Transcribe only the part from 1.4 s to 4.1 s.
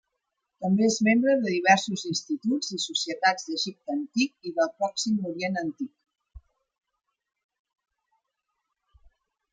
de diversos instituts i societats d'Egipte